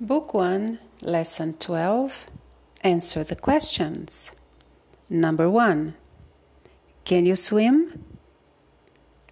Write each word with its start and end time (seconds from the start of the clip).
Book 0.00 0.34
1, 0.34 0.80
Lesson 1.02 1.54
12. 1.54 2.26
Answer 2.80 3.22
the 3.22 3.36
questions. 3.36 4.32
Number 5.08 5.48
1. 5.48 5.94
Can 7.04 7.24
you 7.24 7.36
swim? 7.36 8.04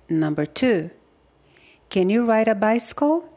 Number 0.08 0.46
2. 0.46 0.90
Can 1.90 2.08
you 2.10 2.24
ride 2.24 2.46
a 2.46 2.54
bicycle? 2.54 3.28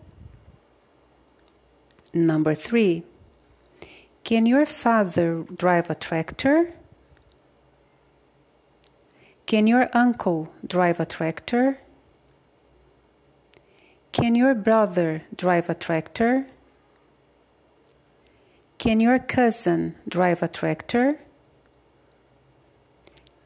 Number 2.14 2.54
3. 2.54 3.02
Can 4.24 4.46
your 4.46 4.68
father 4.68 5.48
drive 5.58 5.90
a 5.90 5.96
tractor? 5.96 6.74
Can 9.48 9.66
your 9.66 9.90
uncle 9.94 10.54
drive 10.66 11.00
a 11.00 11.08
tractor? 11.08 11.80
Can 14.12 14.36
your 14.36 14.54
brother 14.54 15.24
drive 15.36 15.72
a 15.72 15.76
tractor? 15.76 16.46
Can 18.86 19.00
your 19.00 19.18
cousin 19.18 19.96
drive 20.08 20.44
a 20.44 20.48
tractor? 20.48 21.18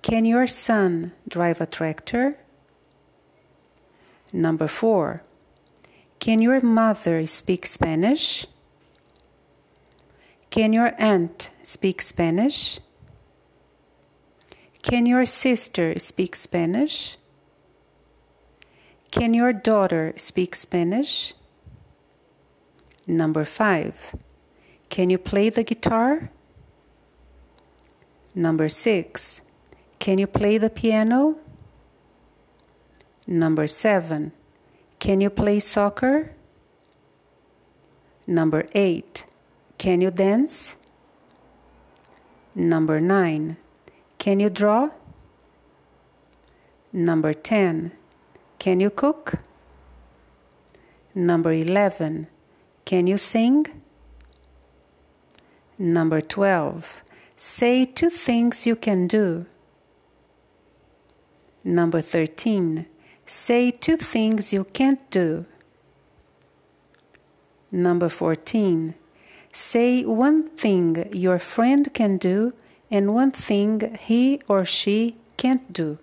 Can 0.02 0.26
your 0.26 0.48
son 0.48 1.14
drive 1.30 1.62
a 1.62 1.66
tractor? 1.66 2.34
Number 4.34 4.68
four. 4.68 5.24
Can 6.20 6.42
your 6.42 6.60
mother 6.60 7.26
speak 7.26 7.66
Spanish? 7.66 8.48
Can 10.50 10.74
your 10.74 10.92
aunt 10.98 11.52
speak 11.64 12.02
Spanish? 12.02 12.82
Can 14.84 15.06
your 15.06 15.26
sister 15.26 15.98
speak 16.00 16.36
Spanish? 16.36 17.16
Can 19.10 19.34
your 19.34 19.54
daughter 19.54 20.12
speak 20.18 20.54
Spanish? 20.54 21.34
Number 23.08 23.46
five. 23.46 24.14
Can 24.90 25.10
you 25.10 25.18
play 25.18 25.50
the 25.50 25.64
guitar? 25.64 26.32
Number 28.36 28.70
six. 28.70 29.42
Can 30.00 30.18
you 30.18 30.28
play 30.28 30.58
the 30.58 30.70
piano? 30.70 31.38
Number 33.28 33.68
seven. 33.68 34.32
Can 35.00 35.22
you 35.22 35.30
play 35.30 35.60
soccer? 35.60 36.34
Number 38.28 38.66
eight. 38.74 39.26
Can 39.78 40.02
you 40.02 40.12
dance? 40.12 40.76
Number 42.56 43.00
nine. 43.00 43.58
Can 44.18 44.40
you 44.40 44.50
draw? 44.50 44.90
Number 46.92 47.34
10. 47.34 47.92
Can 48.58 48.80
you 48.80 48.90
cook? 48.90 49.36
Number 51.14 51.54
11. 51.54 52.28
Can 52.84 53.08
you 53.08 53.18
sing? 53.18 53.79
Number 55.82 56.20
12. 56.20 57.04
Say 57.38 57.86
two 57.86 58.10
things 58.10 58.68
you 58.68 58.76
can 58.76 59.08
do. 59.08 59.46
Number 61.64 62.02
13. 62.02 62.86
Say 63.26 63.72
two 63.72 63.96
things 63.96 64.52
you 64.52 64.66
can't 64.66 65.10
do. 65.10 65.46
Number 67.72 68.10
14. 68.10 68.94
Say 69.54 70.04
one 70.04 70.50
thing 70.50 71.08
your 71.14 71.40
friend 71.40 71.94
can 71.94 72.18
do 72.18 72.54
and 72.92 73.14
one 73.14 73.32
thing 73.32 73.96
he 74.02 74.42
or 74.50 74.66
she 74.66 75.16
can't 75.38 75.72
do. 75.72 75.98